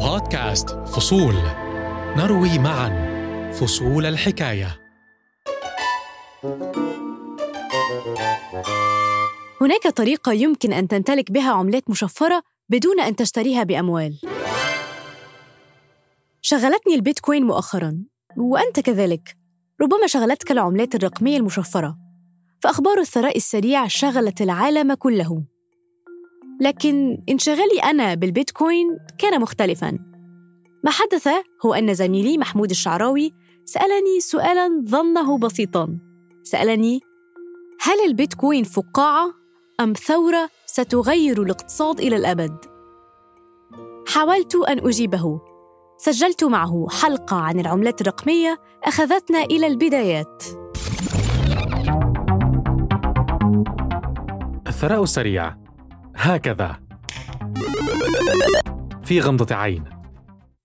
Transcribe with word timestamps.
بودكاست 0.00 0.70
فصول 0.70 1.34
نروي 2.16 2.58
معا 2.58 3.50
فصول 3.52 4.06
الحكاية 4.06 4.80
هناك 9.60 9.88
طريقة 9.96 10.32
يمكن 10.32 10.72
أن 10.72 10.88
تمتلك 10.88 11.32
بها 11.32 11.52
عملات 11.52 11.90
مشفرة 11.90 12.42
بدون 12.68 13.00
أن 13.00 13.16
تشتريها 13.16 13.62
بأموال. 13.62 14.20
شغلتني 16.42 16.94
البيتكوين 16.94 17.44
مؤخراً، 17.44 18.04
وأنت 18.36 18.80
كذلك. 18.80 19.36
ربما 19.80 20.06
شغلتك 20.06 20.50
العملات 20.50 20.94
الرقمية 20.94 21.36
المشفرة، 21.36 21.96
فأخبار 22.62 22.98
الثراء 22.98 23.36
السريع 23.36 23.86
شغلت 23.86 24.42
العالم 24.42 24.94
كله. 24.94 25.55
لكن 26.60 27.22
انشغالي 27.28 27.78
أنا 27.84 28.14
بالبيتكوين 28.14 28.98
كان 29.18 29.40
مختلفاً. 29.40 29.98
ما 30.84 30.90
حدث 30.90 31.28
هو 31.66 31.74
أن 31.74 31.94
زميلي 31.94 32.38
محمود 32.38 32.70
الشعراوي 32.70 33.34
سألني 33.64 34.20
سؤالاً 34.20 34.82
ظنه 34.88 35.38
بسيطاً. 35.38 35.98
سألني: 36.42 37.00
هل 37.80 38.00
البيتكوين 38.06 38.64
فقاعة 38.64 39.34
أم 39.80 39.92
ثورة 39.92 40.50
ستغير 40.66 41.42
الاقتصاد 41.42 42.00
إلى 42.00 42.16
الأبد؟ 42.16 42.56
حاولت 44.08 44.54
أن 44.56 44.86
أجيبه 44.86 45.40
سجلت 45.98 46.44
معه 46.44 46.86
حلقة 47.02 47.36
عن 47.36 47.60
العملات 47.60 48.00
الرقمية 48.00 48.58
أخذتنا 48.84 49.42
إلى 49.42 49.66
البدايات 49.66 50.44
الثراء 54.66 55.02
السريع 55.02 55.65
هكذا. 56.16 56.80
في 59.04 59.20
غمضة 59.20 59.54
عين. 59.54 59.84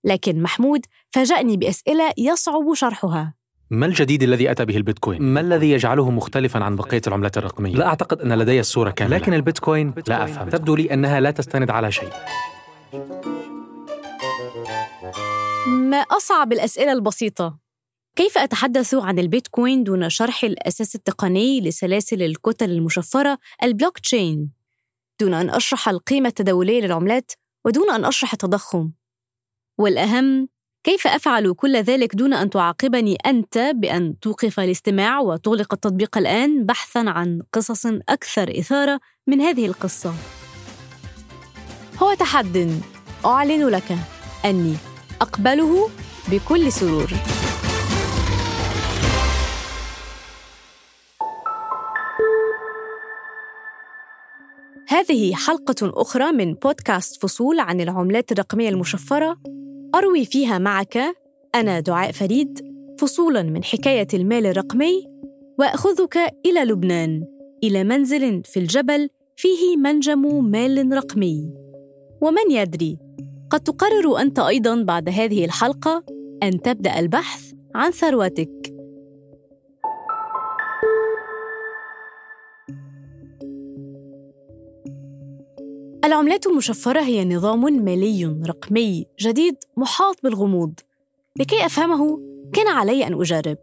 لكن 0.04 0.42
محمود 0.42 0.80
فاجأني 1.10 1.56
بأسئلة 1.56 2.12
يصعب 2.18 2.74
شرحها. 2.74 3.34
ما 3.70 3.86
الجديد 3.86 4.22
الذي 4.22 4.50
أتى 4.50 4.64
به 4.64 4.76
البيتكوين؟ 4.76 5.22
ما 5.22 5.40
الذي 5.40 5.70
يجعله 5.70 6.10
مختلفا 6.10 6.64
عن 6.64 6.76
بقية 6.76 7.00
العملات 7.06 7.38
الرقمية؟ 7.38 7.74
لا 7.74 7.86
أعتقد 7.86 8.20
أن 8.20 8.32
لدي 8.32 8.60
الصورة 8.60 8.90
كاملة. 8.90 9.16
لكن 9.16 9.34
البيتكوين 9.34 9.94
لا 10.08 10.24
أفهم. 10.24 10.48
تبدو 10.48 10.74
لي 10.74 10.94
أنها 10.94 11.20
لا 11.20 11.30
تستند 11.30 11.70
على 11.70 11.92
شيء. 11.92 12.10
ما 15.66 15.96
أصعب 15.96 16.52
الأسئلة 16.52 16.92
البسيطة؟ 16.92 17.58
كيف 18.16 18.38
أتحدث 18.38 18.94
عن 18.94 19.18
البيتكوين 19.18 19.84
دون 19.84 20.10
شرح 20.10 20.44
الأساس 20.44 20.94
التقني 20.94 21.60
لسلاسل 21.60 22.22
الكتل 22.22 22.70
المشفرة 22.70 23.38
البلوك 23.62 23.98
تشين 23.98 24.61
دون 25.22 25.34
أن 25.34 25.50
أشرح 25.50 25.88
القيمة 25.88 26.28
التداولية 26.28 26.80
للعملات 26.80 27.32
ودون 27.64 27.90
أن 27.90 28.04
أشرح 28.04 28.32
التضخم. 28.32 28.90
والأهم 29.78 30.48
كيف 30.84 31.06
أفعل 31.06 31.52
كل 31.52 31.76
ذلك 31.76 32.14
دون 32.14 32.34
أن 32.34 32.50
تعاقبني 32.50 33.16
أنت 33.26 33.58
بأن 33.74 34.20
توقف 34.20 34.60
الاستماع 34.60 35.20
وتغلق 35.20 35.74
التطبيق 35.74 36.18
الآن 36.18 36.66
بحثا 36.66 36.98
عن 36.98 37.42
قصص 37.52 37.86
أكثر 37.86 38.58
إثارة 38.58 39.00
من 39.26 39.40
هذه 39.40 39.66
القصة؟ 39.66 40.14
هو 42.02 42.14
تحد. 42.14 42.80
أعلن 43.24 43.68
لك 43.68 43.98
أني 44.44 44.76
أقبله 45.20 45.90
بكل 46.30 46.72
سرور. 46.72 47.12
هذه 55.02 55.34
حلقة 55.34 55.74
أخرى 55.82 56.32
من 56.32 56.54
بودكاست 56.54 57.22
فصول 57.22 57.60
عن 57.60 57.80
العملات 57.80 58.32
الرقمية 58.32 58.68
المشفرة. 58.68 59.36
أروي 59.94 60.24
فيها 60.24 60.58
معك 60.58 60.98
أنا 61.54 61.80
دعاء 61.80 62.12
فريد 62.12 62.60
فصولا 62.98 63.42
من 63.42 63.64
حكاية 63.64 64.06
المال 64.14 64.46
الرقمي 64.46 65.06
وأخذك 65.58 66.16
إلى 66.46 66.60
لبنان 66.64 67.24
إلى 67.64 67.84
منزل 67.84 68.42
في 68.44 68.60
الجبل 68.60 69.08
فيه 69.36 69.76
منجم 69.76 70.44
مال 70.44 70.92
رقمي. 70.92 71.54
ومن 72.20 72.50
يدري 72.50 72.98
قد 73.50 73.60
تقرر 73.60 74.20
أنت 74.20 74.38
أيضا 74.38 74.82
بعد 74.82 75.08
هذه 75.08 75.44
الحلقة 75.44 76.04
أن 76.42 76.62
تبدأ 76.62 76.98
البحث 76.98 77.52
عن 77.74 77.90
ثروتك. 77.90 78.61
العملات 86.12 86.46
المشفرة 86.46 87.00
هي 87.00 87.24
نظام 87.24 87.84
مالي 87.84 88.36
رقمي 88.46 89.06
جديد 89.20 89.56
محاط 89.76 90.16
بالغموض. 90.22 90.74
لكي 91.38 91.66
أفهمه 91.66 92.20
كان 92.52 92.68
علي 92.68 93.06
أن 93.06 93.20
أجرب. 93.20 93.56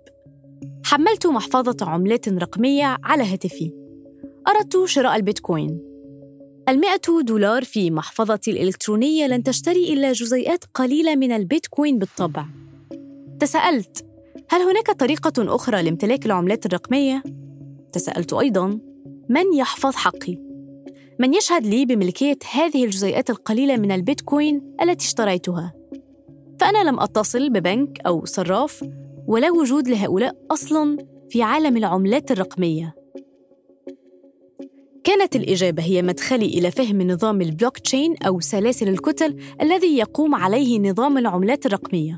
حملت 0.86 1.28
محفظة 1.28 1.78
عملات 1.82 2.30
رقمية 2.30 2.98
على 3.04 3.24
هاتفي. 3.24 3.74
أردت 4.48 4.86
شراء 4.86 5.16
البيتكوين. 5.16 5.80
المئة 6.70 7.22
دولار 7.22 7.64
في 7.64 7.92
محفظتي 7.92 8.52
الإلكترونية 8.52 9.28
لن 9.28 9.44
تشتري 9.44 9.94
إلا 9.94 10.12
جزيئات 10.12 10.64
قليلة 10.74 11.16
من 11.16 11.32
البيتكوين 11.32 12.00
بالطبع. 12.00 12.46
تساءلت 13.40 14.06
هل 14.50 14.62
هناك 14.62 14.92
طريقة 14.92 15.56
أخرى 15.56 15.84
لامتلاك 15.84 16.26
العملات 16.26 16.66
الرقمية؟ 16.66 17.24
تساءلت 17.94 18.34
أيضا 18.34 18.80
من 19.30 19.54
يحفظ 19.54 19.96
حقي؟ 19.96 20.49
من 21.20 21.34
يشهد 21.34 21.66
لي 21.66 21.86
بملكية 21.86 22.38
هذه 22.52 22.86
الجزيئات 22.86 23.30
القليلة 23.30 23.78
من 23.78 23.92
البيتكوين 23.92 24.76
التي 24.82 25.06
اشتريتها. 25.06 25.74
فأنا 26.60 26.90
لم 26.90 27.00
أتصل 27.00 27.50
ببنك 27.50 28.00
أو 28.08 28.26
صراف 28.26 28.84
ولا 29.28 29.52
وجود 29.52 29.88
لهؤلاء 29.88 30.36
أصلاً 30.52 30.98
في 31.30 31.44
عالم 31.44 31.78
العملات 31.78 32.32
الرقمية. 32.32 32.96
كانت 35.04 35.36
الإجابة 35.36 35.84
هي 35.84 36.02
مدخلي 36.02 36.46
إلى 36.46 36.72
فهم 36.72 37.02
نظام 37.02 37.42
البلوك 37.42 37.78
تشين 37.78 38.16
أو 38.18 38.40
سلاسل 38.40 38.88
الكتل 38.88 39.36
الذي 39.62 39.98
يقوم 39.98 40.36
عليه 40.36 40.80
نظام 40.80 41.18
العملات 41.18 41.66
الرقمية. 41.66 42.18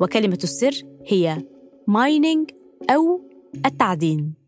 وكلمة 0.00 0.38
السر 0.42 0.82
هي 1.06 1.38
mining 1.86 2.50
أو 2.90 3.30
التعدين. 3.66 4.43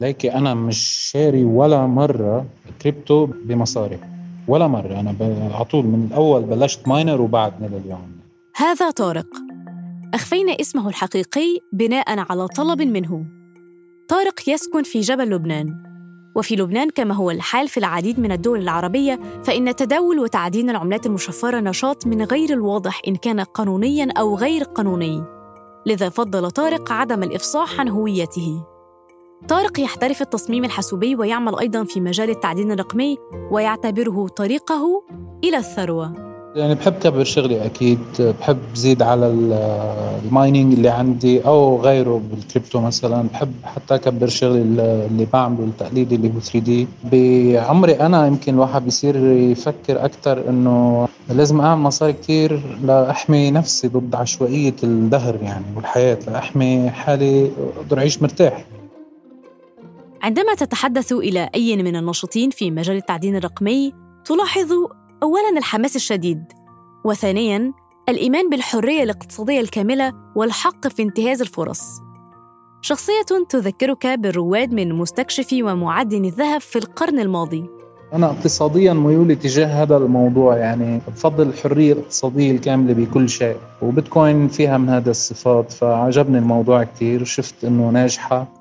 ليكي 0.00 0.34
أنا 0.34 0.54
مش 0.54 0.78
شاري 1.12 1.44
ولا 1.44 1.86
مرة 1.86 2.46
كريبتو 2.82 3.26
بمصاري. 3.44 3.98
ولا 4.48 4.66
مرة. 4.66 5.00
أنا 5.00 5.14
على 5.54 5.64
طول 5.64 5.84
من 5.84 6.06
الأول 6.10 6.42
بلشت 6.42 6.88
miner 6.88 7.20
وبعدني 7.20 7.68
لليوم 7.68 8.20
هذا 8.56 8.90
طارق. 8.90 9.26
أخفينا 10.14 10.52
اسمه 10.60 10.88
الحقيقي 10.88 11.58
بناء 11.72 12.18
على 12.30 12.48
طلب 12.48 12.82
منه. 12.82 13.24
طارق 14.08 14.48
يسكن 14.48 14.82
في 14.82 15.00
جبل 15.00 15.30
لبنان. 15.30 15.90
وفي 16.36 16.56
لبنان 16.56 16.90
كما 16.90 17.14
هو 17.14 17.30
الحال 17.30 17.68
في 17.68 17.78
العديد 17.78 18.20
من 18.20 18.32
الدول 18.32 18.60
العربية 18.60 19.20
فإن 19.44 19.76
تداول 19.76 20.18
وتعدين 20.18 20.70
العملات 20.70 21.06
المشفرة 21.06 21.60
نشاط 21.60 22.06
من 22.06 22.22
غير 22.22 22.50
الواضح 22.50 23.00
إن 23.08 23.16
كان 23.16 23.40
قانونيا 23.40 24.08
أو 24.18 24.36
غير 24.36 24.64
قانوني. 24.64 25.22
لذا 25.86 26.08
فضل 26.08 26.50
طارق 26.50 26.92
عدم 26.92 27.22
الإفصاح 27.22 27.80
عن 27.80 27.88
هويته. 27.88 28.69
طارق 29.48 29.80
يحترف 29.80 30.22
التصميم 30.22 30.64
الحاسوبي 30.64 31.16
ويعمل 31.16 31.58
أيضا 31.58 31.84
في 31.84 32.00
مجال 32.00 32.30
التعدين 32.30 32.72
الرقمي 32.72 33.16
ويعتبره 33.50 34.28
طريقه 34.28 35.02
إلى 35.44 35.56
الثروة. 35.56 36.12
يعني 36.54 36.74
بحب 36.74 36.92
كبر 36.92 37.24
شغلي 37.24 37.64
أكيد 37.64 37.98
بحب 38.20 38.58
زيد 38.74 39.02
على 39.02 39.26
ال 40.24 40.31
mining 40.31 40.72
اللي 40.72 40.88
عندي 40.88 41.46
أو 41.46 41.80
غيره 41.80 42.22
بالكريبتو 42.30 42.80
مثلا. 42.80 43.28
بحب 43.32 43.52
حتى 43.64 43.94
أكبر 43.94 44.28
شغلي 44.28 44.62
اللي 44.62 45.26
بعمله 45.32 45.64
التقليدي 45.64 46.14
اللي 46.14 46.28
هو 46.28 46.40
3D 46.40 46.88
بعمري 47.04 47.92
أنا 47.92 48.26
يمكن 48.26 48.54
الواحد 48.54 48.84
بيصير 48.84 49.16
يفكر 49.32 50.04
أكثر 50.04 50.48
إنه 50.48 51.08
لازم 51.28 51.60
أعمل 51.60 51.82
مصاري 51.82 52.12
كثير 52.12 52.78
لأحمي 52.84 53.50
نفسي 53.50 53.88
ضد 53.88 54.14
عشوائية 54.14 54.76
الدهر 54.82 55.38
يعني 55.42 55.64
والحياة 55.76 56.18
لأحمي 56.26 56.90
حالي 56.90 57.50
أقدر 57.76 57.98
أعيش 57.98 58.22
مرتاح. 58.22 58.64
عندما 60.22 60.54
تتحدث 60.54 61.12
إلى 61.12 61.50
أي 61.54 61.76
من 61.76 61.96
الناشطين 61.96 62.50
في 62.50 62.70
مجال 62.70 62.96
التعدين 62.96 63.36
الرقمي 63.36 63.92
تلاحظ 64.24 64.72
أولاً 65.22 65.58
الحماس 65.58 65.96
الشديد 65.96 66.44
وثانياً 67.04 67.72
الإيمان 68.08 68.50
بالحرية 68.50 69.02
الاقتصادية 69.02 69.60
الكاملة 69.60 70.12
والحق 70.36 70.88
في 70.88 71.02
انتهاز 71.02 71.40
الفرص. 71.40 71.82
شخصية 72.82 73.22
تذكرك 73.48 74.06
بالرواد 74.06 74.74
من 74.74 74.92
مستكشفي 74.92 75.62
ومعدن 75.62 76.24
الذهب 76.24 76.60
في 76.60 76.76
القرن 76.76 77.18
الماضي. 77.18 77.64
أنا 78.12 78.26
اقتصاديا 78.26 78.92
ميولي 78.92 79.34
تجاه 79.34 79.82
هذا 79.82 79.96
الموضوع 79.96 80.56
يعني 80.56 81.00
بفضل 81.08 81.48
الحرية 81.48 81.92
الاقتصادية 81.92 82.50
الكاملة 82.50 82.94
بكل 82.94 83.28
شيء 83.28 83.56
وبيتكوين 83.82 84.48
فيها 84.48 84.78
من 84.78 84.88
هذا 84.88 85.10
الصفات 85.10 85.72
فعجبني 85.72 86.38
الموضوع 86.38 86.84
كتير 86.84 87.24
شفت 87.24 87.64
أنه 87.64 87.90
ناجحة. 87.90 88.59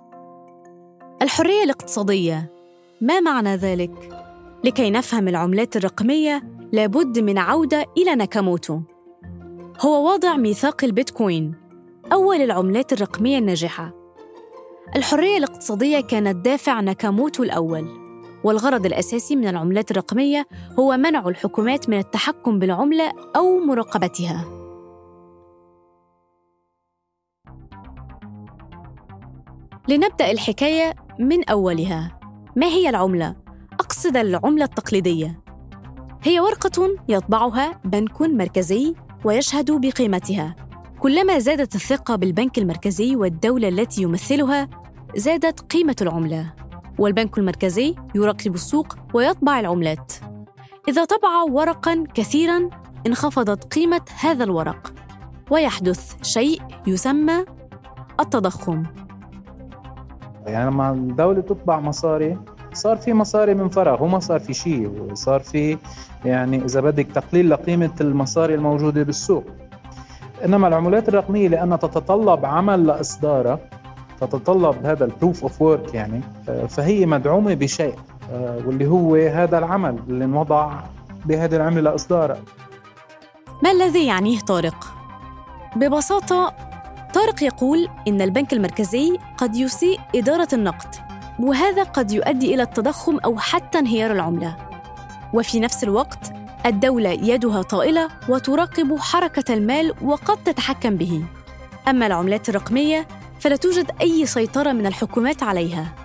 الحرية 1.22 1.64
الاقتصادية. 1.64 2.54
ما 3.02 3.20
معنى 3.20 3.56
ذلك؟ 3.56 3.92
لكي 4.64 4.92
نفهم 4.92 5.28
العملات 5.28 5.78
الرقمية 5.78 6.44
لابد 6.72 7.20
من 7.20 7.38
عودة 7.38 7.86
إلى 7.98 8.16
ناكاموتو. 8.16 8.82
هو 9.82 10.14
وضع 10.14 10.38
ميثاق 10.38 10.84
البيتكوين 10.84 11.56
أول 12.14 12.36
العملات 12.36 12.94
الرقمية 12.94 13.38
الناجحة. 13.38 13.92
الحرية 14.96 15.38
الاقتصادية 15.38 16.00
كانت 16.00 16.46
دافع 16.46 16.80
ناكاموتو 16.80 17.44
الأول 17.44 17.88
والغرض 18.44 18.86
الأساسي 18.86 19.36
من 19.36 19.48
العملات 19.48 19.92
الرقمية 19.92 20.48
هو 20.80 20.98
منع 20.98 21.28
الحكومات 21.28 21.90
من 21.90 21.98
التحكم 21.98 22.60
بالعملة 22.60 23.12
أو 23.36 23.60
مراقبتها. 23.60 24.46
لنبدأ 29.88 30.32
الحكاية 30.32 31.09
من 31.20 31.50
أولها. 31.50 32.20
ما 32.56 32.66
هي 32.66 32.90
العملة؟ 32.90 33.36
أقصد 33.74 34.18
العملة 34.18 34.66
التقليدية. 34.66 35.40
هي 36.24 36.40
ورقة 36.40 36.98
يطبعها 37.10 37.82
بنك 37.86 38.22
مركزي 38.22 38.96
ويشهد 39.26 39.72
بقيمتها. 39.72 40.56
كلما 41.00 41.40
زادت 41.40 41.76
الثقة 41.76 42.16
بالبنك 42.16 42.58
المركزي 42.58 43.16
والدولة 43.16 43.68
التي 43.68 44.02
يمثلها 44.02 44.70
زادت 45.16 45.74
قيمة 45.74 45.96
العملة. 46.02 46.54
والبنك 47.00 47.38
المركزي 47.38 47.96
يراقب 48.16 48.56
السوق 48.56 48.96
ويطبع 49.14 49.60
العملات. 49.60 50.14
إذا 50.88 51.06
طبع 51.06 51.44
ورقا 51.52 52.04
كثيرا 52.14 52.70
انخفضت 53.08 53.74
قيمة 53.74 54.02
هذا 54.20 54.44
الورق. 54.44 54.94
ويحدث 55.52 56.24
شيء 56.24 56.62
يسمى 56.88 57.46
التضخم. 58.20 58.84
يعني 60.50 60.70
لما 60.70 60.92
الدولة 60.92 61.42
تطبع 61.42 61.80
مصاري 61.80 62.38
صار 62.74 62.98
في 62.98 63.14
مصاري 63.14 63.54
من 63.54 63.70
فراغ 63.70 64.04
وما 64.04 64.20
صار 64.20 64.40
في 64.40 64.54
شيء 64.54 64.90
وصار 65.12 65.40
في 65.40 65.78
يعني 66.26 66.66
إذا 66.66 66.82
بدك 66.82 67.08
تقليل 67.16 67.50
لقيمة 67.50 67.92
المصاري 68.02 68.56
الموجودة 68.56 69.04
بالسوق 69.04 69.44
إنما 70.46 70.68
العملات 70.68 71.10
الرقمية 71.10 71.48
لأنها 71.48 71.78
تتطلب 71.78 72.46
عمل 72.46 72.88
لإصدارها 72.88 73.60
تتطلب 74.22 74.86
هذا 74.86 75.06
ال 75.06 75.12
proof 75.12 75.44
of 75.44 75.62
work 75.62 75.94
يعني 75.94 76.22
فهي 76.70 77.06
مدعومة 77.06 77.54
بشيء 77.54 77.96
واللي 78.66 78.88
هو 78.88 79.16
هذا 79.16 79.58
العمل 79.58 80.00
اللي 80.10 80.26
انوضع 80.26 80.72
بهذه 81.26 81.56
العملة 81.56 81.82
لإصدارها 81.82 82.38
ما 83.64 83.72
الذي 83.72 84.08
يعنيه 84.08 84.40
طارق؟ 84.40 84.94
ببساطة 85.76 86.69
طارق 87.14 87.44
يقول 87.44 87.90
إن 88.08 88.22
البنك 88.22 88.54
المركزي 88.54 89.18
قد 89.38 89.56
يسيء 89.56 90.00
إدارة 90.16 90.48
النقد 90.54 90.96
وهذا 91.40 91.84
قد 91.84 92.12
يؤدي 92.12 92.54
إلى 92.54 92.64
التضخم 92.64 93.18
أو 93.18 93.38
حتى 93.38 93.80
انهيار 93.80 94.12
العملة. 94.12 94.56
وفي 95.34 95.60
نفس 95.60 95.84
الوقت 95.84 96.34
الدولة 96.66 97.10
يدها 97.10 97.62
طائلة 97.62 98.08
وتراقب 98.30 98.98
حركة 99.00 99.54
المال 99.54 99.94
وقد 100.02 100.44
تتحكم 100.44 100.96
به. 100.96 101.24
أما 101.88 102.08
العملات 102.08 102.50
الرقمية 102.50 103.08
فلا 103.40 103.56
توجد 103.56 103.92
أي 104.02 104.26
سيطرة 104.26 104.72
من 104.72 104.86
الحكومات 104.86 105.44
عليها. 105.44 105.96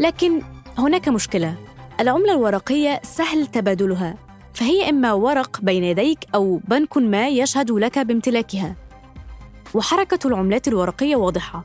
لكن 0.00 0.42
هناك 0.78 1.08
مشكلة. 1.08 1.54
العملة 2.00 2.32
الورقية 2.32 3.00
سهل 3.02 3.46
تبادلها 3.46 4.14
فهي 4.54 4.90
إما 4.90 5.12
ورق 5.12 5.60
بين 5.60 5.84
يديك 5.84 6.18
أو 6.34 6.60
بنك 6.68 6.96
ما 6.96 7.28
يشهد 7.28 7.70
لك 7.70 7.98
بامتلاكها. 7.98 8.87
وحركة 9.74 10.28
العملات 10.28 10.68
الورقية 10.68 11.16
واضحة. 11.16 11.64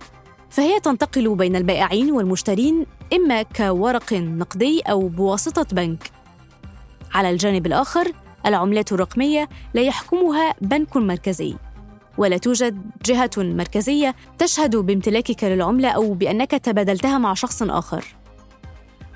فهي 0.49 0.79
تنتقل 0.79 1.35
بين 1.35 1.55
البائعين 1.55 2.11
والمشترين 2.11 2.85
إما 3.13 3.41
كورق 3.41 4.13
نقدي 4.13 4.81
أو 4.81 5.07
بواسطة 5.07 5.75
بنك. 5.75 6.11
على 7.13 7.29
الجانب 7.29 7.65
الآخر 7.65 8.11
العملات 8.45 8.91
الرقمية 8.91 9.49
لا 9.73 9.81
يحكمها 9.81 10.53
بنك 10.61 10.97
مركزي. 10.97 11.55
ولا 12.17 12.37
توجد 12.37 12.81
جهة 13.05 13.31
مركزية 13.37 14.15
تشهد 14.37 14.75
بامتلاكك 14.75 15.43
للعملة 15.43 15.89
أو 15.89 16.13
بأنك 16.13 16.51
تبادلتها 16.51 17.17
مع 17.17 17.33
شخص 17.33 17.63
آخر. 17.63 18.05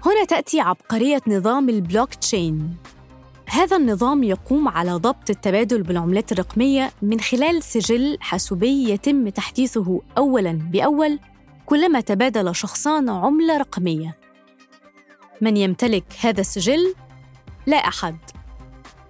هنا 0.06 0.26
تأتي 0.26 0.60
عبقرية 0.60 1.22
نظام 1.28 1.70
البلوك 1.70 2.14
تشين. 2.14 2.76
هذا 3.58 3.78
النظام 3.78 4.24
يقوم 4.24 4.68
على 4.68 4.92
ضبط 4.92 5.30
التبادل 5.30 5.84
بالعملات 5.84 6.32
الرقمية 6.32 6.92
من 7.02 7.20
خلال 7.20 7.64
سجل 7.64 8.18
حاسوبي 8.22 8.90
يتم 8.90 9.30
تحديثه 9.30 10.02
أولاً 10.18 10.52
بأول 10.52 11.20
كلما 11.66 12.02
تبادل 12.02 12.56
شخصان 12.56 13.10
عملة 13.10 13.58
رقمية. 13.58 14.18
من 15.42 15.58
يمتلك 15.58 16.04
هذا 16.22 16.42
السجل؟ 16.42 16.96
لا 17.68 17.78
أحد. 17.78 18.18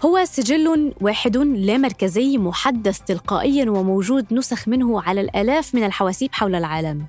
هو 0.05 0.25
سجل 0.25 0.93
واحد 1.01 1.37
لا 1.37 1.77
مركزي 1.77 2.37
محدث 2.37 2.99
تلقائياً 2.99 3.69
وموجود 3.69 4.33
نسخ 4.33 4.67
منه 4.67 5.01
على 5.01 5.21
الآلاف 5.21 5.75
من 5.75 5.83
الحواسيب 5.83 6.29
حول 6.33 6.55
العالم. 6.55 7.05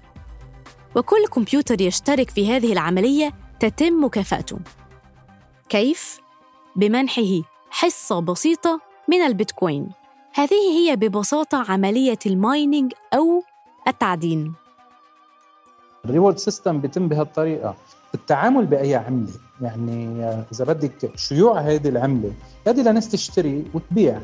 وكل 0.96 1.26
كمبيوتر 1.26 1.81
يشترك 1.81 2.31
في 2.31 2.52
هذه 2.52 2.73
العملية 2.73 3.32
تتم 3.61 4.05
مكافأته. 4.05 4.58
كيف؟ 5.69 6.27
بمنحه 6.78 7.42
حصة 7.70 8.20
بسيطة 8.20 8.80
من 9.08 9.22
البيتكوين. 9.22 9.88
هذه 10.34 10.70
هي 10.70 10.96
ببساطة 10.96 11.64
عملية 11.69 12.19
المايننج 12.26 12.92
أو 13.14 13.42
التعدين. 13.88 14.54
ال 16.05 16.09
reward 16.09 16.38
system 16.38 16.81
بيتم 16.80 17.08
بهالطريقة 17.08 17.75
التعامل 18.14 18.66
بأي 18.66 18.94
عملة؟ 18.94 19.32
يعني 19.60 20.25
إذا 20.52 20.64
بدك 20.64 21.16
شيوع 21.16 21.60
هذه 21.60 21.88
العملة 21.88 22.32
هذه 22.66 22.81
لناس 22.81 23.08
تشتري 23.08 23.64
وتبيع. 23.74 24.20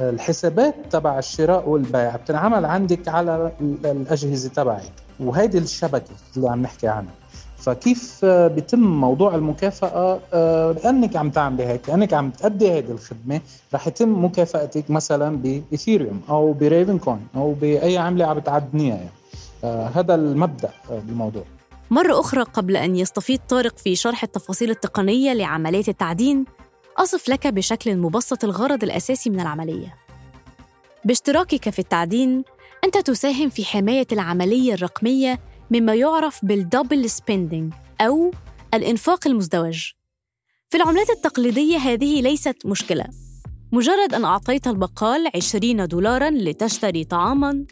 الحسابات 0.00 0.74
تبع 0.90 1.18
الشراء 1.18 1.68
والبيع 1.68 2.16
بتنعمل 2.16 2.64
عندك 2.64 3.08
على 3.08 3.52
الأجهزة 3.60 4.48
تبعك. 4.48 4.92
وهيدي 5.20 5.58
الشبكة 5.58 6.14
اللي 6.36 6.50
عم 6.50 6.62
نحكي 6.62 6.88
عنها. 6.88 7.14
فكيف 7.56 8.24
بيتم 8.24 8.80
موضوع 8.80 9.34
المكافأة؟ 9.34 10.20
لأنك 10.72 11.16
عم 11.16 11.30
تعملي 11.30 11.66
هيك 11.66 11.88
لأنك 11.88 12.14
عم 12.14 12.30
تأدي 12.30 12.78
هذه 12.78 12.90
الخدمة 12.90 13.40
رح 13.74 13.86
يتم 13.86 14.24
مكافأتك 14.24 14.90
مثلا 14.90 15.36
بإيثيريوم 15.36 16.20
أو 16.28 16.52
ب 16.52 16.98
Ravencoin 16.98 17.26
أو 17.36 17.52
بأي 17.52 17.98
عملة 17.98 18.26
عم 18.26 18.38
تعدنيها 18.38 18.96
يعني. 18.96 19.10
هذا 19.94 20.14
المبدأ 20.14 20.70
بالموضوع. 20.90 21.44
مرة 21.90 22.20
أخرى 22.20 22.42
قبل 22.42 22.76
أن 22.76 22.96
يستفيد 22.96 23.40
طارق 23.48 23.78
في 23.78 23.96
شرح 23.96 24.22
التفاصيل 24.22 24.70
التقنية 24.70 25.32
لعملية 25.32 25.84
التعدين 25.88 26.44
أصف 26.98 27.28
لك 27.28 27.46
بشكل 27.46 27.96
مبسط 27.96 28.44
الغرض 28.44 28.84
الأساسي 28.84 29.30
من 29.30 29.40
العملية. 29.40 29.94
باشتراكك 31.04 31.70
في 31.70 31.78
التعدين 31.78 32.44
أنت 32.84 32.98
تساهم 32.98 33.48
في 33.48 33.64
حماية 33.64 34.06
العملية 34.12 34.74
الرقمية 34.74 35.38
مما 35.70 35.94
يعرف 35.94 36.44
بال 36.44 36.61
double 36.61 37.10
spending 37.10 37.72
أو 38.00 38.30
الإنفاق 38.74 39.26
المزدوج. 39.26 39.90
في 40.68 40.76
العملات 40.76 41.10
التقليدية 41.10 41.76
هذه 41.76 42.22
ليست 42.22 42.66
مشكلة. 42.66 43.04
مجرد 43.72 44.14
أن 44.14 44.24
أعطيت 44.24 44.66
البقال 44.66 45.30
20 45.34 45.88
دولارا 45.88 46.30
لتشتري 46.30 47.04
طعاما، 47.04 47.64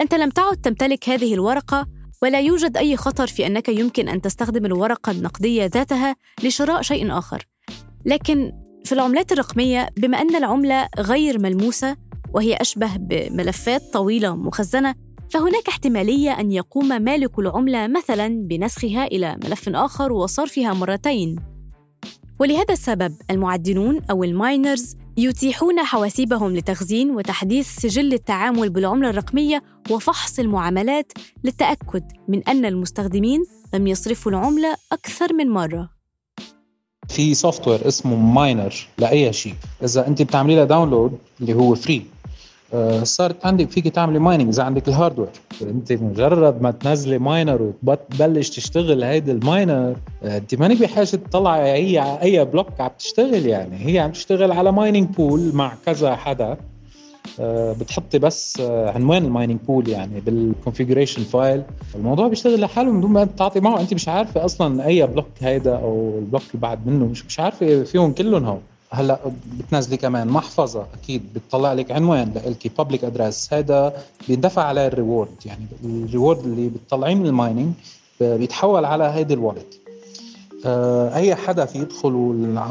أنت 0.00 0.14
لم 0.14 0.30
تعد 0.30 0.56
تمتلك 0.56 1.08
هذه 1.08 1.34
الورقة 1.34 1.86
ولا 2.22 2.40
يوجد 2.40 2.76
أي 2.76 2.96
خطر 2.96 3.26
في 3.26 3.46
أنك 3.46 3.68
يمكن 3.68 4.08
أن 4.08 4.20
تستخدم 4.20 4.66
الورقة 4.66 5.12
النقدية 5.12 5.64
ذاتها 5.64 6.16
لشراء 6.44 6.82
شيء 6.82 7.18
آخر. 7.18 7.46
لكن 8.06 8.52
في 8.84 8.92
العملات 8.92 9.32
الرقمية 9.32 9.88
بما 9.96 10.20
أن 10.20 10.36
العملة 10.36 10.88
غير 10.98 11.38
ملموسة 11.38 11.96
وهي 12.34 12.54
أشبه 12.54 12.96
بملفات 12.96 13.82
طويلة 13.92 14.36
مخزنة 14.36 14.94
فهناك 15.30 15.68
احتمالية 15.68 16.40
أن 16.40 16.52
يقوم 16.52 17.02
مالك 17.02 17.38
العملة 17.38 17.86
مثلاً 17.86 18.28
بنسخها 18.28 19.04
إلى 19.04 19.36
ملف 19.44 19.68
آخر 19.68 20.12
وصرفها 20.12 20.72
مرتين. 20.72 21.36
ولهذا 22.40 22.72
السبب 22.74 23.14
المعدنون 23.30 24.00
أو 24.10 24.24
الماينرز 24.24 24.96
يتيحون 25.16 25.80
حواسيبهم 25.80 26.56
لتخزين 26.56 27.10
وتحديث 27.10 27.68
سجل 27.68 28.12
التعامل 28.12 28.70
بالعملة 28.70 29.10
الرقمية 29.10 29.62
وفحص 29.90 30.38
المعاملات 30.38 31.12
للتأكد 31.44 32.04
من 32.28 32.48
أن 32.48 32.64
المستخدمين 32.64 33.44
لم 33.74 33.86
يصرفوا 33.86 34.32
العملة 34.32 34.76
أكثر 34.92 35.32
من 35.32 35.50
مرة. 35.50 35.90
في 37.08 37.34
software 37.34 37.88
اسمه 37.88 38.16
miner 38.16 38.74
لأي 38.98 39.32
شيء 39.32 39.54
إذا 39.82 40.06
أنت 40.06 40.22
بتعملي 40.22 40.56
له 40.56 40.64
download 40.64 41.18
اللي 41.40 41.54
هو 41.54 41.74
free 41.74 42.06
صارت 43.02 43.46
عندك 43.46 43.70
فيك 43.70 43.88
تعملي 43.88 44.18
mining 44.18 44.48
إذا 44.48 44.62
عندك 44.62 44.88
ال 44.88 44.92
hardware 44.92 45.28
انت 45.62 45.92
مجرد 45.92 46.62
ما 46.62 46.70
تنزلي 46.70 47.18
miner 47.18 47.72
وتبلش 47.86 48.50
تشتغل 48.50 49.04
هيدي 49.04 49.32
ال 49.32 49.43
miner 49.43 49.96
آه، 50.22 50.38
أنت 50.38 50.54
مانك 50.54 50.80
بحاجة 50.80 51.04
تطلعي 51.04 51.70
هي 51.72 52.18
أي 52.22 52.44
block 52.44 52.80
عم 52.80 52.90
تشتغل 52.98 53.46
يعني. 53.46 53.86
هي 53.86 53.98
عم 53.98 54.10
تشتغل 54.10 54.52
على 54.52 54.72
mining 54.72 55.08
pool 55.08 55.50
مع 55.54 55.72
كذا 55.86 56.16
حدا. 56.16 56.56
آه، 57.40 57.72
بتحطي 57.72 58.18
بس 58.18 58.60
آه، 58.60 58.90
عنوان 58.90 59.24
ال 59.24 59.29
mining 59.29 59.58
pool 59.66 59.88
يعني 59.88 60.20
بال 60.20 60.34
configuration 60.34 61.22
file 61.22 61.62
الموضوع 61.94 62.28
بيشتغل 62.28 62.60
لحاله 62.60 62.90
من 62.90 63.00
دون 63.00 63.10
ما 63.10 63.24
تعطي 63.24 63.60
معه. 63.60 63.80
أنت 63.80 63.94
مش 63.94 64.08
عارفة 64.08 64.44
أصلا 64.44 64.86
أي 64.86 65.06
block 65.06 65.26
هيدا 65.40 65.76
أو 65.76 66.18
ال 66.18 66.22
block 66.22 66.42
اللي 66.42 66.62
بعد 66.62 66.86
منه. 66.86 67.04
مش 67.04 67.26
مش 67.26 67.40
عارفة 67.40 67.82
فيهم 67.82 68.12
كلهم 68.12 68.44
هو 68.44 68.58
هلا 68.92 69.18
بتنزلي 69.58 69.96
كمان 69.96 70.28
محفظة 70.28 70.86
أكيد 71.02 71.22
بتطلع 71.34 71.72
لك 71.72 71.90
عنوان 71.90 72.32
لك 72.46 72.72
public 72.78 73.04
address 73.04 73.52
هذا 73.52 73.92
بيندفع 74.28 74.62
عليه 74.62 74.86
ال 74.86 74.93
reward 74.93 75.34
يعني 75.46 75.66
ال 75.84 75.93
reward 75.93 76.44
اللي 76.44 76.68
بتطلعيه 76.68 77.14
من 77.14 77.26
ال 77.26 77.33
mining 77.33 77.72
بيتحول 78.20 78.84
على 78.84 79.04
هيدي 79.04 79.34
ال 79.34 79.41
wallet 79.41 79.80
آه، 80.66 81.16
أي 81.16 81.34
حدا 81.34 81.64
في 81.64 81.78
يدخل 81.78 82.08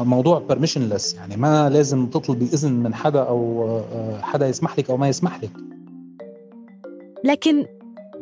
الموضوع 0.00 0.38
بيرميشنلس 0.38 1.14
يعني 1.14 1.36
ما 1.36 1.68
لازم 1.68 2.06
تطلبي 2.06 2.44
اذن 2.44 2.72
من 2.72 2.94
حدا 2.94 3.20
أو 3.20 3.68
آه، 3.68 4.20
حدا 4.22 4.48
يسمح 4.48 4.78
لك 4.78 4.90
أو 4.90 4.96
ما 4.96 5.08
يسمح 5.08 5.42
لك. 5.42 5.50
لكن 7.24 7.66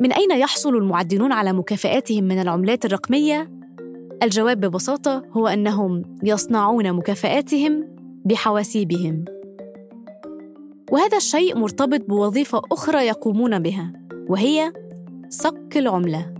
من 0.00 0.12
أين 0.12 0.30
يحصل 0.30 0.76
المعدنون 0.76 1.32
على 1.32 1.52
مكافآتهم 1.52 2.24
من 2.24 2.40
العملات 2.40 2.84
الرقمية؟ 2.84 3.57
الجواب 4.22 4.60
ببساطة 4.60 5.22
هو 5.32 5.46
أنهم 5.46 6.18
يصنعون 6.22 6.92
مكافآتهم 6.92 7.88
بحواسيبهم. 8.25 9.25
وهذا 10.90 11.16
الشيء 11.16 11.58
مرتبط 11.58 12.00
بوظيفة 12.00 12.62
أخرى 12.72 13.06
يقومون 13.06 13.58
بها 13.58 13.92
وهي 14.28 14.72
صك 15.28 15.76
العملة. 15.76 16.34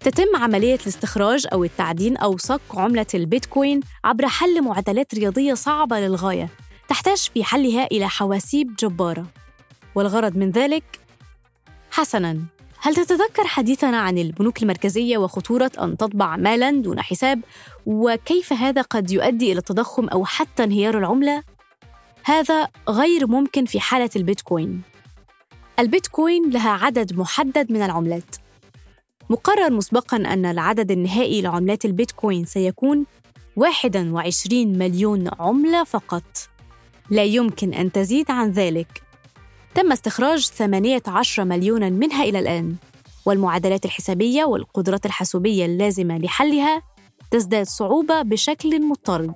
تتم 0.00 0.36
عملية 0.36 0.78
الاستخراج 0.82 1.46
أو 1.52 1.64
التعدين 1.64 2.16
أو 2.16 2.36
صك 2.36 2.60
عملة 2.74 3.06
البيتكوين 3.14 3.80
عبر 4.04 4.26
حل 4.26 4.62
معادلات 4.62 5.14
رياضية 5.14 5.54
صعبة 5.54 6.00
للغاية 6.00 6.48
تحتاج 6.88 7.30
في 7.34 7.44
حلها 7.44 7.86
إلى 7.86 8.08
حواسيب 8.08 8.74
جبارة. 8.78 9.26
والغرض 9.94 10.36
من 10.36 10.50
ذلك 10.50 11.00
حسناً. 11.90 12.61
هل 12.84 12.94
تتذكر 12.94 13.46
حديثنا 13.46 13.96
عن 13.96 14.18
البنوك 14.18 14.62
المركزية 14.62 15.18
وخطورة 15.18 15.70
أن 15.80 15.96
تطبع 15.96 16.36
مالاً 16.36 16.70
دون 16.70 17.00
حساب؟ 17.00 17.40
وكيف 17.86 18.52
هذا 18.52 18.82
قد 18.82 19.10
يؤدي 19.10 19.52
إلى 19.52 19.58
التضخم 19.58 20.08
أو 20.08 20.24
حتى 20.24 20.64
انهيار 20.64 20.98
العملة؟ 20.98 21.42
هذا 22.24 22.68
غير 22.88 23.26
ممكن 23.26 23.64
في 23.64 23.80
حالة 23.80 24.10
البيتكوين. 24.16 24.82
البيتكوين 25.78 26.50
لها 26.50 26.70
عدد 26.70 27.18
محدد 27.18 27.72
من 27.72 27.82
العملات. 27.82 28.36
مقرر 29.30 29.70
مسبقا 29.70 30.16
أن 30.16 30.46
العدد 30.46 30.90
النهائي 30.90 31.42
لعملات 31.42 31.84
البيتكوين 31.84 32.44
سيكون 32.44 33.06
21 33.56 34.78
مليون 34.78 35.30
عملة 35.40 35.84
فقط. 35.84 36.48
لا 37.10 37.24
يمكن 37.24 37.74
أن 37.74 37.92
تزيد 37.92 38.30
عن 38.30 38.50
ذلك. 38.50 39.02
تم 39.74 39.92
استخراج 39.92 40.46
18 40.46 41.44
مليونا 41.44 41.90
منها 41.90 42.24
إلى 42.24 42.38
الآن. 42.38 42.76
والمعادلات 43.26 43.84
الحسابية 43.84 44.44
والقدرات 44.44 45.06
الحاسوبية 45.06 45.66
اللازمة 45.66 46.18
لحلها 46.18 46.82
تزداد 47.30 47.66
صعوبة 47.66 48.22
بشكل 48.22 48.82
مضطرد. 48.88 49.34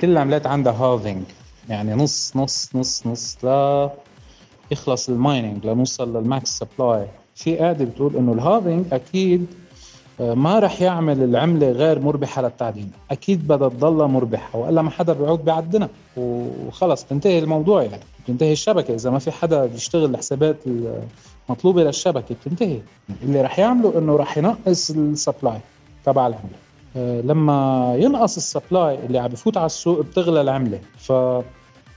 كل 0.00 0.10
العملات 0.10 0.46
عندها 0.46 0.72
halving 0.72 1.22
يعني 1.68 1.94
نص 1.94 2.36
نص 2.36 2.70
نص 2.74 3.06
نص 3.06 3.36
لا 3.44 3.90
يخلص 4.70 5.08
ال 5.08 5.16
mining 5.16 5.66
لنوصل 5.66 6.16
لل 6.16 6.33
max 6.33 6.58
supply 6.58 7.08
في 7.34 7.56
قاعدة 7.56 7.84
بتقول 7.84 8.16
إنه 8.16 8.32
ال 8.32 8.39
halving 8.39 8.86
أكيد 8.92 9.46
ما 10.20 10.58
رح 10.58 10.82
يعمل 10.82 11.22
العملة 11.22 11.70
غير 11.70 12.00
مربحة 12.00 12.42
للتعدين 12.42 12.90
أكيد 13.10 13.48
بدها 13.48 13.68
تضلها 13.68 14.06
مربحة 14.06 14.58
وإلا 14.58 14.82
ما 14.82 14.90
حدا 14.90 15.12
بيعود 15.12 15.44
بيعدنها 15.44 15.88
وخلص 16.16 17.04
تنتهي 17.04 17.38
الموضوع 17.38 17.82
يعني. 17.82 18.02
بتنتهي 18.24 18.52
الشبكة. 18.52 18.94
إذا 18.94 19.10
ما 19.10 19.18
في 19.18 19.30
حدا 19.30 19.66
بيشتغل 19.66 20.10
الحسابات 20.10 20.56
المطلوبة 21.48 21.84
للشبكة 21.84 22.34
بتنتهي. 22.34 22.80
اللي 23.22 23.42
رح 23.42 23.58
يعمله 23.58 23.98
إنه 23.98 24.16
رح 24.16 24.38
ينقص 24.38 24.90
ال 24.90 25.00
supply 25.00 25.60
تبع 26.04 26.26
العملة. 26.26 26.58
آه، 26.96 27.20
لما 27.20 27.94
ينقص 27.98 28.36
ال 28.36 28.45
supply 28.45 28.98
اللي 29.06 29.18
عم 29.18 29.28
بفوت 29.28 29.56
على 29.56 29.66
السوق 29.66 30.00
بتغلى 30.00 30.40
العملة. 30.40 30.80
ف 30.98 31.12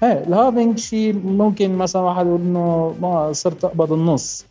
إيه 0.03 0.23
ال 0.27 0.34
halving 0.34 0.79
شيء 0.79 1.13
ممكن 1.13 1.75
مثلا 1.75 2.01
واحد 2.01 2.25
يقول 2.25 2.41
إنه 2.41 2.95
ما 3.01 3.33
صرت 3.33 3.65
أقبض 3.65 3.93
النص. 3.93 4.45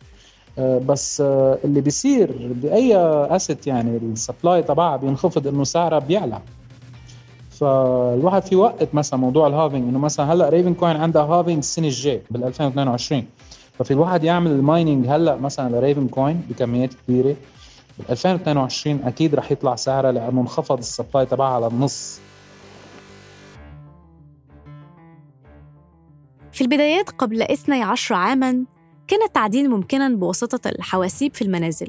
بس 0.57 1.21
آه، 1.21 1.57
اللي 1.63 1.81
بيصير 1.81 2.31
بأي 2.39 2.97
asset 3.35 3.67
يعني 3.67 3.97
ال 3.97 4.06
supply 4.06 4.63
تبعها 4.63 4.97
بينخفض 4.97 5.47
إنه 5.47 5.63
سعرها 5.63 5.99
بيعلى. 5.99 6.41
فالواحد 7.49 8.43
في 8.43 8.55
وقت 8.55 8.95
مثلا 8.95 9.19
موضوع 9.19 9.47
ال 9.47 9.52
halving 9.52 9.87
إنه 9.87 9.99
مثلا 9.99 10.33
هلأ 10.33 10.49
Ravencoin 10.49 10.95
عندها 10.95 11.21
halving 11.21 11.57
السنة 11.57 11.87
الجاي 11.87 12.21
بال 12.31 12.43
2022 12.43 13.25
ففي 13.79 13.91
الواحد 13.91 14.23
يعمل 14.23 14.51
ال 14.51 14.59
mining 14.59 15.07
هلأ 15.07 15.35
مثلا 15.35 15.75
ل 15.75 16.07
Ravencoin 16.07 16.41
بكميات 16.49 16.93
كبيرة. 16.93 17.35
بال 17.99 18.09
2022 18.09 18.99
أكيد 19.03 19.35
رح 19.35 19.51
يطلع 19.51 19.75
سعرها 19.75 20.11
لأنه 20.11 20.41
انخفض 20.41 20.77
ال 20.77 20.84
supply 20.84 21.25
تبعها 21.25 21.69
للنص. 21.69 22.19
في 26.51 26.61
البدايات 26.61 27.09
قبل 27.09 27.41
12 27.41 28.15
عاماً 28.15 28.65
كان 29.11 29.23
التعدين 29.23 29.69
ممكنا 29.69 30.09
بواسطة 30.09 30.69
الحواسيب 30.69 31.35
في 31.35 31.41
المنازل 31.41 31.87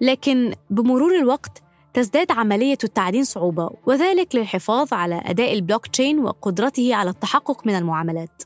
لكن 0.00 0.54
بمرور 0.70 1.16
الوقت 1.16 1.62
تزداد 1.94 2.32
عملية 2.32 2.78
التعدين 2.84 3.24
صعوبة 3.24 3.70
وذلك 3.86 4.34
للحفاظ 4.36 4.94
على 4.94 5.22
أداء 5.24 5.52
البلوك 5.52 5.86
تشين 5.86 6.18
وقدرته 6.18 6.94
على 6.94 7.10
التحقق 7.10 7.66
من 7.66 7.74
المعاملات. 7.74 8.42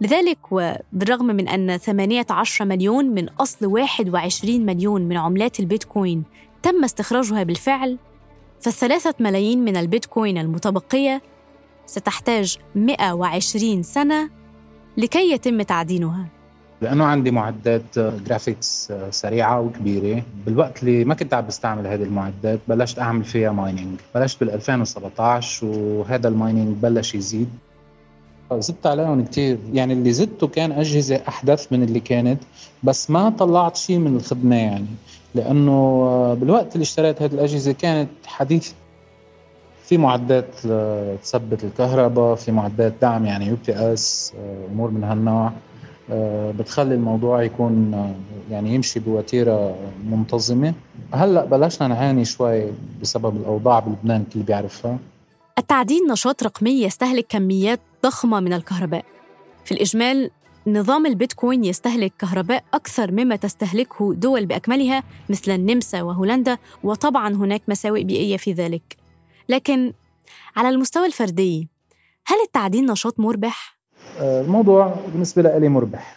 لذلك 0.00 0.38
وبالرغم 0.50 1.26
من 1.26 1.48
أن 1.48 1.76
18 1.76 2.64
مليون 2.64 3.04
من 3.04 3.28
أصل 3.28 3.66
21 3.66 4.66
مليون 4.66 5.02
من 5.02 5.16
عملات 5.16 5.60
البيتكوين 5.60 6.24
تم 6.62 6.84
استخراجها 6.84 7.42
بالفعل 7.42 7.98
فالثلاثة 8.60 9.14
ملايين 9.20 9.64
من 9.64 9.76
البيتكوين 9.76 10.38
المتبقية 10.38 11.22
ستحتاج 11.86 12.58
120 12.74 13.82
سنة 13.82 14.30
لكي 14.96 15.32
يتم 15.32 15.62
تعدينها. 15.62 16.37
لأنه 16.82 17.04
عندي 17.04 17.30
معدات 17.30 17.98
graphics 17.98 18.92
سريعة 19.10 19.60
وكبيرة. 19.60 20.22
بالوقت 20.46 20.82
اللي 20.82 21.04
ما 21.04 21.14
كنت 21.14 21.34
عم 21.34 21.46
بستعمل 21.46 21.86
هذه 21.86 22.02
المعدات 22.02 22.58
بلشت 22.68 22.98
أعمل 22.98 23.24
فيها 23.24 23.52
mining 23.52 23.98
بلشت 24.14 24.40
بال 24.40 24.50
2017 24.50 25.66
وهذا 25.66 26.28
ال 26.28 26.35
mining 26.35 26.76
بلش 26.76 27.14
يزيد. 27.14 27.48
زدت 28.52 28.86
عليهم 28.86 29.24
كثير 29.24 29.58
يعني 29.72 29.92
اللي 29.92 30.12
زدته 30.12 30.46
كان 30.46 30.72
أجهزة 30.72 31.20
أحدث 31.28 31.72
من 31.72 31.82
اللي 31.82 32.00
كانت 32.00 32.42
بس 32.82 33.10
ما 33.10 33.30
طلعت 33.30 33.76
شيء 33.76 33.98
من 33.98 34.16
الخدمة 34.16 34.56
يعني. 34.56 34.86
لأنه 35.34 36.34
بالوقت 36.34 36.74
اللي 36.74 36.82
اشتريت 36.82 37.22
هذه 37.22 37.34
الأجهزة 37.34 37.72
كانت 37.72 38.08
حديثه 38.26 38.74
في 39.84 39.98
معدات 39.98 40.54
تثبت 41.22 41.64
الكهرباء 41.64 42.34
في 42.34 42.52
معدات 42.52 42.92
دعم 43.02 43.26
يعني 43.26 43.46
UPS 43.46 44.32
أمور 44.72 44.90
من 44.90 45.04
هالنوع. 45.04 45.46
آه، 45.46 45.52
بتخلي 46.10 46.94
الموضوع 46.94 47.42
يكون 47.42 47.94
آه، 47.94 48.14
يعني 48.50 48.74
يمشي 48.74 49.00
بوتيرة 49.00 49.76
منتظمة. 50.10 50.74
هلأ 51.14 51.44
بلشنا 51.44 51.88
نعاني 51.88 52.24
شوي 52.24 52.64
بسبب 53.02 53.36
الأوضاع 53.36 53.78
بلبنان 53.78 54.24
كل 54.34 54.40
بيعرفها. 54.40 54.98
التعدين 55.58 56.10
نشاط 56.10 56.42
رقمي 56.42 56.82
يستهلك 56.82 57.26
كميات 57.28 57.80
ضخمة 58.02 58.40
من 58.40 58.52
الكهرباء. 58.52 59.04
في 59.64 59.72
الإجمال 59.72 60.30
نظام 60.66 61.06
البيتكوين 61.06 61.64
يستهلك 61.64 62.12
كهرباء 62.18 62.64
أكثر 62.74 63.12
مما 63.12 63.36
تستهلكه 63.36 64.14
دول 64.14 64.46
بأكملها 64.46 65.02
مثل 65.28 65.52
النمسا 65.52 66.02
وهولندا 66.02 66.58
وطبعا 66.84 67.34
هناك 67.34 67.62
مساوئ 67.68 68.04
بيئية 68.04 68.36
في 68.36 68.52
ذلك. 68.52 68.96
لكن 69.48 69.92
على 70.56 70.68
المستوى 70.68 71.06
الفردي 71.06 71.68
هل 72.26 72.36
التعدين 72.46 72.90
نشاط 72.90 73.20
مربح؟ 73.20 73.77
الموضوع 74.20 74.94
بالنسبة 75.12 75.42
لي 75.42 75.68
مربح. 75.68 76.16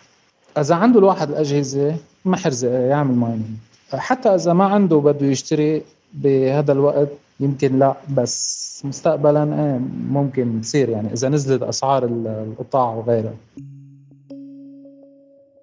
إذا 0.57 0.75
عنده 0.75 0.99
الواحد 0.99 1.29
الأجهزة 1.29 1.95
ما 2.25 2.37
حرزق 2.37 2.69
يعمل 2.69 3.15
مايننج 3.15 3.45
حتى 3.93 4.29
إذا 4.29 4.53
ما 4.53 4.65
عنده 4.65 4.97
بده 4.97 5.25
يشتري 5.25 5.83
بهذا 6.13 6.71
الوقت 6.71 7.09
يمكن 7.39 7.79
لا 7.79 7.95
بس 8.17 8.81
مستقبلا 8.85 9.43
إيه 9.43 9.79
ممكن 10.11 10.61
تصير 10.61 10.89
يعني 10.89 11.13
إذا 11.13 11.29
نزلت 11.29 11.63
أسعار 11.63 12.05
القطع 12.05 12.93
وغيرها. 12.93 13.33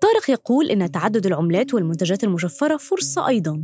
طارق 0.01 0.31
يقول 0.31 0.71
إن 0.71 0.91
تعدد 0.91 1.27
العملات 1.27 1.75
والمنتجات 1.75 2.25
المشفرة 2.25 2.77
فرصة 2.77 3.29
أيضا. 3.29 3.63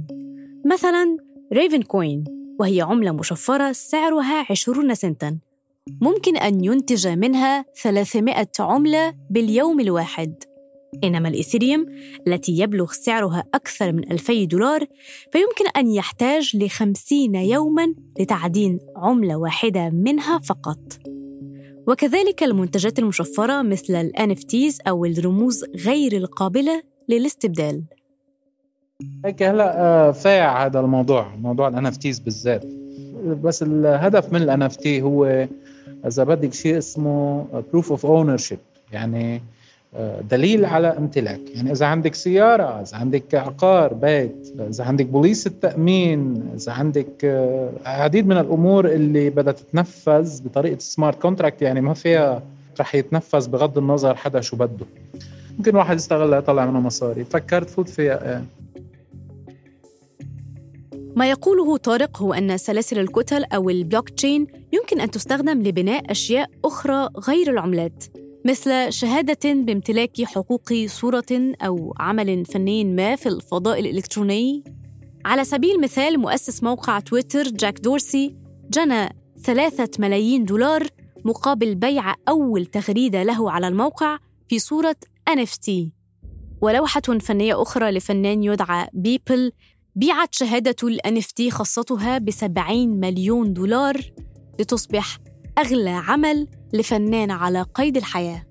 مثلا 0.67 1.17
Ravencoin 1.53 2.25
وهي 2.61 2.81
عملة 2.81 3.13
مشفرة 3.13 3.73
سعرها 3.73 4.47
20 4.51 4.95
سنتا. 4.95 5.39
ممكن 5.89 6.37
أن 6.37 6.65
ينتج 6.65 7.09
منها 7.09 7.65
300 7.83 8.47
عملة 8.61 9.15
باليوم 9.31 9.81
الواحد. 9.81 10.35
إنما 11.05 11.29
الإيثيريوم 11.29 11.87
التي 12.27 12.59
يبلغ 12.59 12.93
سعرها 12.93 13.45
أكثر 13.55 13.93
من 13.93 14.13
2000 14.13 14.45
دولار 14.45 14.81
فيمكن 15.33 15.65
أن 15.77 15.89
يحتاج 15.89 16.57
لخمسين 16.57 17.35
يوماً 17.35 17.95
لتعدين 18.21 18.79
عملة 18.97 19.37
واحدة 19.37 19.91
منها 19.91 20.39
فقط. 20.39 20.79
وكذلك 21.89 22.43
المنتجات 22.43 22.99
المشفرة 22.99 23.63
مثل 23.63 23.95
ال 23.95 24.13
NFTs 24.19 24.77
أو 24.89 25.05
الرموز 25.05 25.65
غير 25.87 26.17
القابلة 26.17 26.83
للاستبدال. 27.09 27.85
هيك 29.25 29.43
هلا 29.43 29.81
آه، 29.81 30.11
فايع 30.11 30.67
هذا 30.67 30.81
الموضوع 30.81 31.37
موضوع 31.37 31.69
ال 31.69 31.93
NFTs 31.93 32.23
بالذات. 32.23 32.65
بس 33.43 33.63
الهدف 33.63 34.33
من 34.33 34.43
ال 34.43 34.71
NFT 34.71 34.87
هو 34.87 35.47
اذا 36.07 36.25
بدك 36.25 36.53
شيء 36.53 36.79
اسمه 36.79 37.45
proof 37.73 37.85
of 37.85 38.01
ownership. 38.01 38.59
يعني 38.93 39.43
آه، 39.97 40.21
دليل 40.21 40.65
على 40.65 40.89
امتلاك. 40.89 41.41
يعني 41.55 41.73
إذا 41.73 41.87
عندك 41.87 42.15
سيارة 42.15 42.81
إذا 42.81 42.97
عندك 42.97 43.35
عقار 43.35 43.95
بيت 43.95 44.53
إذا 44.61 44.85
عندك 44.85 45.07
بوليس 45.07 45.47
التأمين 45.47 46.43
إذا 46.55 46.73
عندك 46.73 47.25
آه، 47.25 47.71
عديد 47.87 48.27
من 48.27 48.39
الأمور 48.39 48.87
اللي 48.87 49.31
بدها 49.31 49.53
تتنفذ 49.53 50.43
بطريقة 50.43 50.79
smart 50.79 51.23
contract 51.23 51.63
يعني 51.63 51.81
ما 51.81 51.95
فيها 51.95 52.43
رح 52.81 52.95
يتنفذ 52.95 53.49
بغض 53.49 53.79
النظر 53.79 54.15
حدا 54.15 54.41
شو 54.41 54.57
بده. 54.57 54.87
ممكن 55.59 55.77
واحد 55.77 55.97
يستغلها 55.97 56.39
يطلع 56.39 56.67
منها 56.67 56.81
مصاري. 56.81 57.25
فكرت 57.25 57.71
فوت 57.71 57.89
فيها. 57.89 58.45
ما 61.17 61.31
يقوله 61.31 61.77
طارق 61.77 62.23
هو 62.23 62.33
أن 62.33 62.57
سلاسل 62.57 62.99
الكتل 62.99 63.45
أو 63.45 63.71
البلوك 63.71 64.09
تشين 64.09 64.47
يمكن 64.73 65.01
أن 65.01 65.11
تستخدم 65.11 65.63
لبناء 65.63 66.11
أشياء 66.11 66.51
أخرى 66.65 67.09
غير 67.29 67.51
العملات 67.51 68.05
مثل 68.45 68.93
شهادة 68.93 69.53
بامتلاك 69.55 70.23
حقوق 70.23 70.73
صورة 70.87 71.55
أو 71.63 71.95
عمل 72.01 72.45
فني 72.45 72.85
ما 72.85 73.17
في 73.17 73.29
الفضاء 73.29 73.81
الإلكتروني. 73.81 74.65
على 75.25 75.45
سبيل 75.45 75.75
المثال 75.75 76.21
مؤسس 76.21 76.63
موقع 76.63 77.01
تويتر 77.01 77.43
جاك 77.43 77.81
دورسي 77.81 78.37
جنى 78.71 79.09
ثلاثة 79.45 79.91
ملايين 79.99 80.45
دولار 80.45 80.89
مقابل 81.25 81.75
بيع 81.75 82.15
أول 82.29 82.67
تغريدة 82.67 83.23
له 83.23 83.51
على 83.51 83.69
الموقع 83.69 84.19
في 84.49 84.59
صورة 84.59 84.97
NFT 85.31 85.71
ولوحة 86.61 87.01
فنية 87.01 87.63
أخرى 87.63 87.91
لفنان 87.91 88.43
يدعى 88.43 88.89
بيبل 88.93 89.53
بيعت 89.97 90.35
شهادة 90.35 90.77
ال 90.83 90.99
NFT 91.07 91.49
خاصتها 91.49 92.19
بسبعين 92.19 93.01
مليون 93.01 93.53
دولار 93.53 94.13
لتصبح 94.61 95.19
أغلى 95.59 95.91
عمل 95.91 96.49
لفنان 96.73 97.31
على 97.31 97.63
قيد 97.63 97.97
الحياة. 97.97 98.47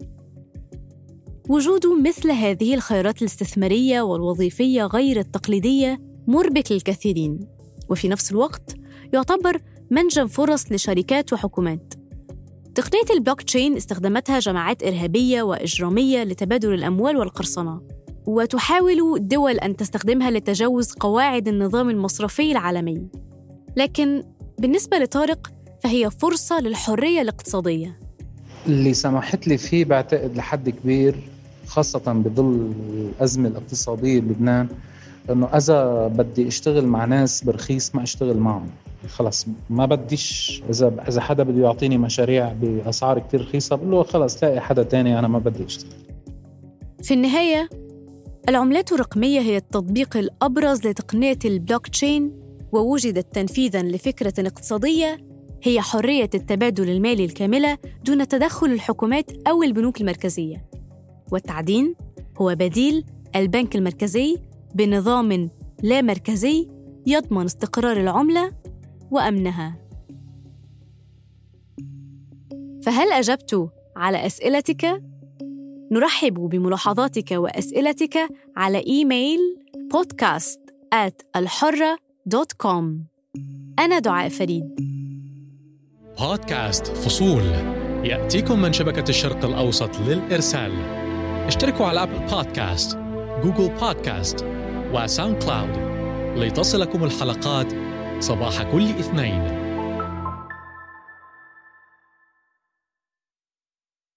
وجود 1.50 1.86
مثل 1.88 2.32
هذه 2.32 2.74
الخيارات 2.74 3.22
الاستثمارية 3.22 4.02
والوظيفية 4.02 4.84
غير 4.84 5.20
التقليدية 5.20 6.02
مربك 6.28 6.72
للكثيرين. 6.72 7.40
وفي 7.90 8.08
نفس 8.08 8.32
الوقت 8.32 8.76
يعتبر 9.14 9.62
منجم 9.92 10.28
فرص 10.28 10.72
لشركات 10.72 11.34
وحكومات. 11.34 11.94
تقنية 12.76 13.18
البلوك 13.18 13.42
تشين 13.42 13.76
استخدمتها 13.76 14.40
جماعات 14.40 14.84
إرهابية 14.84 15.42
وإجرامية 15.42 16.24
لتبادل 16.24 16.74
الأموال 16.74 17.18
والقرصنة. 17.18 18.03
وتحاول 18.26 19.28
دول 19.28 19.52
أن 19.52 19.76
تستخدمها 19.76 20.32
لتجاوز 20.32 20.92
قواعد 20.92 21.48
النظام 21.48 21.90
المصرفي 21.90 22.52
العالمي. 22.52 23.08
لكن 23.76 24.24
بالنسبة 24.60 24.98
لطارق 24.98 25.52
فهي 25.84 26.12
فرصة 26.12 26.60
للحرية 26.60 27.22
الاقتصادية. 27.22 28.00
اللي 28.68 28.94
سمحت 28.94 29.48
لي 29.48 29.58
فيه 29.58 29.86
بعتقد 29.86 30.36
لحد 30.36 30.70
كبير 30.70 31.16
خاصة 31.68 32.14
بظل 32.14 32.74
الأزمة 32.90 33.50
الاقتصادية 33.50 34.22
بلبنان 34.22 34.68
إنه 35.30 35.46
إذا 35.46 36.08
بدي 36.08 36.48
أشتغل 36.48 36.86
مع 36.86 37.06
ناس 37.06 37.44
برخيص 37.44 37.96
ما 37.96 38.04
أشتغل 38.04 38.38
معهم. 38.38 38.70
خلص 39.08 39.46
ما 39.70 39.86
بديش. 39.86 40.62
إذا 40.70 40.94
إذا 41.08 41.22
حدا 41.22 41.44
بده 41.44 41.64
يعطيني 41.64 41.98
مشاريع 41.98 42.54
بأسعار 42.54 43.20
كثير 43.20 43.42
رخيصة 43.42 43.76
بقول 43.76 43.92
له 43.92 44.04
خلص 44.04 44.44
لاقي 44.44 44.62
حدا 44.62 44.84
تاني 44.84 45.20
أنا 45.20 45.28
ما 45.28 45.40
بدي 45.40 45.66
أشتغل. 45.66 45.92
في 47.04 47.14
النهاية 47.14 47.70
العملات 48.50 48.92
الرقمية 48.92 49.40
هي 49.40 49.58
التطبيق 49.58 50.18
الأبرز 50.18 50.88
لتقنية 50.88 51.40
البلوك 51.46 51.88
تشين 51.88 52.40
ووجدت 52.72 53.36
تنفيذا 53.36 53.82
لفكرة 53.84 54.34
اقتصادية 54.40 55.18
هي 55.64 55.82
حرية 55.82 56.30
التبادل 56.36 56.90
المالي 56.90 57.26
الكاملة 57.26 57.78
دون 58.06 58.28
تدخل 58.28 58.68
الحكومات 58.68 59.48
أو 59.48 59.64
البنوك 59.64 60.02
المركزية. 60.02 60.70
والتعدين 61.32 61.96
هو 62.42 62.56
بديل 62.56 63.06
البنك 63.36 63.76
المركزي 63.76 64.38
بنظام 64.76 65.50
لا 65.84 66.02
مركزي 66.02 66.68
يضمن 67.08 67.46
استقرار 67.46 67.98
العملة 67.98 68.52
وأمنها. 69.12 69.78
فهل 72.84 73.12
أجبت 73.12 73.70
على 73.96 74.26
أسئلتك؟ 74.26 75.13
نرحب 75.94 76.34
بملاحظاتك 76.34 77.32
وأسئلتك 77.32 78.30
على 78.58 78.84
إيميل 78.88 79.40
بودكاست 79.92 80.60
at 80.96 81.26
الحرة 81.36 81.98
دوت 82.26 82.52
كوم 82.52 83.06
أنا 83.80 84.00
دعاء 84.00 84.30
فريد. 84.30 84.64
بودكاست 86.20 86.88
فصول. 86.88 87.44
يأتيكم 88.04 88.62
من 88.62 88.74
شبكة 88.74 89.10
الشرق 89.10 89.46
الأوسط 89.46 90.00
للإرسال. 90.00 90.72
اشتركوا 91.48 91.86
على 91.86 92.04
Apple 92.04 92.20
Podcast 92.20 92.98
Google 93.44 93.76
Podcast 93.82 94.46
و 94.94 95.44
SoundCloud. 95.44 95.70
لتصلكم 96.38 97.04
الحلقات 97.04 97.74
صباح 98.20 98.72
كل 98.72 98.90
اثنين. 98.90 99.63